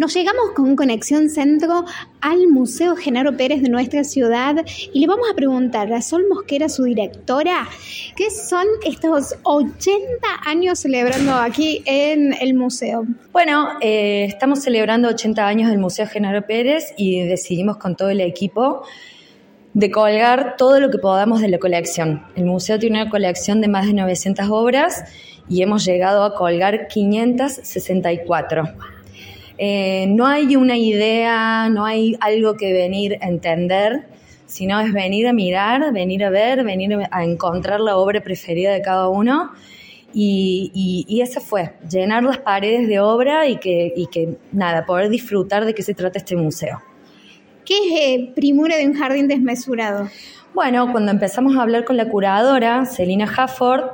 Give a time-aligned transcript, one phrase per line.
[0.00, 1.84] Nos llegamos con Conexión Centro
[2.22, 4.64] al Museo Genaro Pérez de nuestra ciudad
[4.94, 7.68] y le vamos a preguntar a Sol Mosquera, su directora,
[8.16, 10.00] qué son estos 80
[10.46, 13.04] años celebrando aquí en el museo.
[13.30, 18.22] Bueno, eh, estamos celebrando 80 años del Museo Genaro Pérez y decidimos con todo el
[18.22, 18.84] equipo
[19.74, 22.24] de colgar todo lo que podamos de la colección.
[22.36, 25.04] El museo tiene una colección de más de 900 obras
[25.46, 28.64] y hemos llegado a colgar 564.
[29.62, 34.06] Eh, no hay una idea, no hay algo que venir a entender,
[34.46, 38.80] sino es venir a mirar, venir a ver, venir a encontrar la obra preferida de
[38.80, 39.50] cada uno.
[40.14, 44.86] Y, y, y esa fue, llenar las paredes de obra y que, y que, nada,
[44.86, 46.80] poder disfrutar de qué se trata este museo.
[47.66, 50.08] ¿Qué es eh, Primura de un jardín desmesurado?
[50.54, 53.90] Bueno, cuando empezamos a hablar con la curadora, Celina Hafford,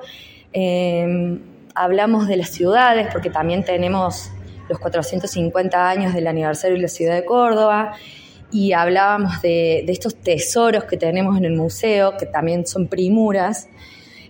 [0.52, 1.40] eh,
[1.74, 4.30] hablamos de las ciudades, porque también tenemos
[4.68, 7.94] los 450 años del aniversario de la ciudad de Córdoba,
[8.50, 13.68] y hablábamos de, estos tesoros que tenemos en el museo, que también son primuras.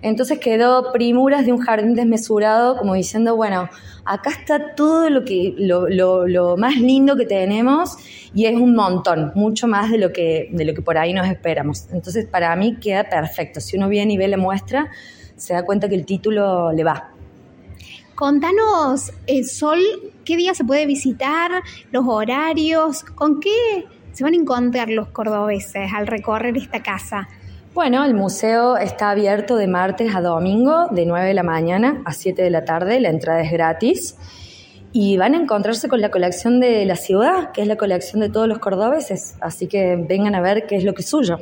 [0.02, 3.68] Entonces quedó primuras de un jardín desmesurado, como diciendo, bueno,
[4.04, 7.96] acá está todo lo, que, lo, lo, lo, más lindo que tenemos
[8.34, 11.26] y es un montón, mucho más de lo, que, de lo que por ahí nos
[11.26, 11.88] esperamos.
[11.92, 13.60] Entonces para mí queda perfecto.
[13.60, 14.90] Si uno viene y ve la muestra,
[15.36, 17.15] se da cuenta que el título le va.
[18.16, 19.78] Contanos, eh, Sol,
[20.24, 21.50] ¿qué día se puede visitar?
[21.92, 23.02] ¿Los horarios?
[23.02, 27.28] ¿Con qué se van a encontrar los cordobeses al recorrer esta casa?
[27.74, 32.14] Bueno, el museo está abierto de martes a domingo, de 9 de la mañana a
[32.14, 34.16] 7 de la tarde, la entrada es gratis.
[34.94, 38.30] Y van a encontrarse con la colección de la ciudad, que es la colección de
[38.30, 39.34] todos los cordobeses.
[39.42, 41.36] Así que vengan a ver qué es lo que es suyo.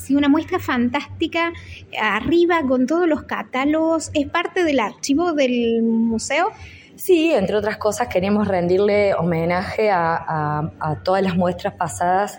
[0.00, 1.52] Sí, una muestra fantástica,
[2.00, 4.10] arriba con todos los catálogos.
[4.14, 6.48] ¿Es parte del archivo del museo?
[6.96, 12.38] Sí, entre otras cosas queremos rendirle homenaje a, a, todas las muestras pasadas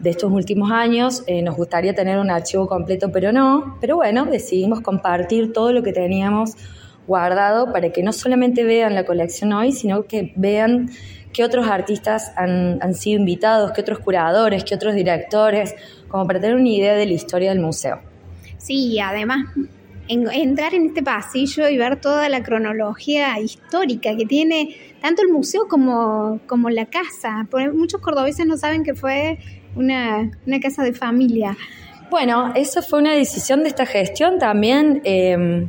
[0.00, 1.22] de estos últimos años.
[1.28, 3.78] Eh, nos gustaría tener un archivo completo, pero no.
[3.80, 6.56] Pero bueno, decidimos compartir todo lo que teníamos
[7.06, 10.90] guardado para que no solamente vean la colección hoy, sino que vean
[11.32, 15.74] qué otros artistas han, han sido invitados, qué otros curadores, qué otros directores,
[16.08, 18.00] como para tener una idea de la historia del museo.
[18.58, 19.46] Sí, además
[20.08, 25.28] en, entrar en este pasillo y ver toda la cronología histórica que tiene tanto el
[25.28, 27.46] museo como, como la casa.
[27.50, 29.38] Porque muchos cordobeses no saben que fue
[29.74, 31.56] una, una, casa de familia.
[32.10, 35.00] Bueno, eso fue una decisión de esta gestión también.
[35.04, 35.66] Eh,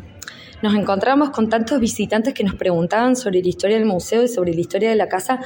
[0.63, 4.53] nos encontramos con tantos visitantes que nos preguntaban sobre la historia del museo y sobre
[4.53, 5.41] la historia de la casa,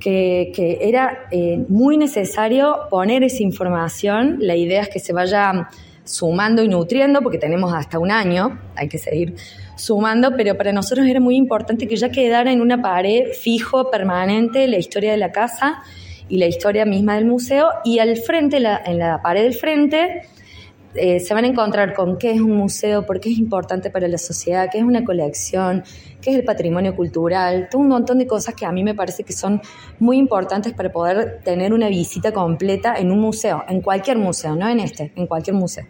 [0.00, 4.38] que, era eh, muy necesario poner esa información.
[4.40, 5.68] La idea es que se vaya
[6.04, 9.34] sumando y nutriendo, porque tenemos hasta un año, hay que seguir
[9.76, 14.66] sumando, pero para nosotros era muy importante que ya quedara en una pared fijo, permanente,
[14.68, 15.82] la historia de la casa
[16.30, 20.22] y la historia misma del museo, y al frente, en la pared del frente,
[20.98, 24.08] eh, se van a encontrar con qué es un museo, por qué es importante para
[24.08, 25.84] la sociedad, qué es una colección,
[26.20, 29.24] qué es el patrimonio cultural, todo un montón de cosas que a mí me parece
[29.24, 29.60] que son
[29.98, 34.68] muy importantes para poder tener una visita completa en un museo, en cualquier museo, no
[34.68, 35.84] en este, en cualquier museo.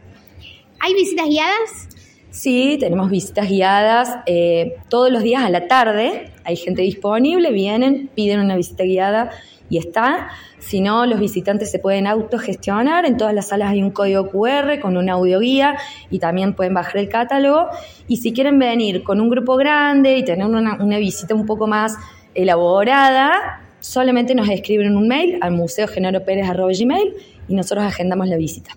[0.81, 1.89] ¿Hay visitas guiadas?
[2.31, 6.33] Sí, tenemos visitas guiadas eh, todos los días a la tarde.
[6.45, 9.31] Hay gente disponible, vienen, piden una visita guiada
[9.69, 10.29] y está.
[10.59, 13.05] Si no, los visitantes se pueden autogestionar.
[13.07, 15.77] En todas las salas hay un código QR con una audioguía
[16.11, 17.69] y también pueden bajar el catálogo.
[18.09, 21.97] Y si quieren venir con un grupo grande y tener una, visita un poco más
[22.35, 27.15] elaborada, solamente nos escriben un mail al museogenaropérez.gmail
[27.49, 28.73] y nosotros agendamos la visita.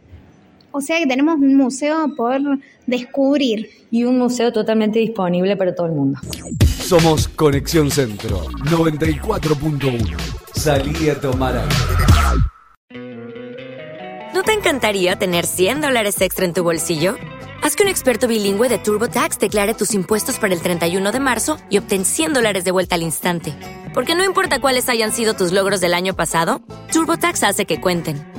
[0.71, 2.39] O sea que tenemos un museo por
[2.85, 3.69] descubrir.
[3.91, 6.19] Y un museo totalmente disponible para todo el mundo.
[6.65, 10.15] Somos Conexión Centro 94.1.
[10.53, 11.75] Salí a tomar aire.
[14.33, 17.15] ¿No te encantaría tener 100 dólares extra en tu bolsillo?
[17.63, 21.57] Haz que un experto bilingüe de TurboTax declare tus impuestos para el 31 de marzo
[21.69, 23.53] y obtén 100 dólares de vuelta al instante.
[23.93, 26.61] Porque no importa cuáles hayan sido tus logros del año pasado,
[26.93, 28.38] TurboTax hace que cuenten.